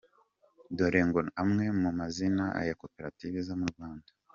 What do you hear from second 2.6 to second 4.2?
ya Koperative zo mu Rwanda.